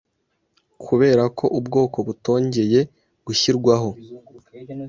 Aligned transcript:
kubera 0.85 1.23
ko 1.37 1.45
ubwoko 1.59 1.97
butongeye 2.07 2.79
gushyirwaho 3.25 3.89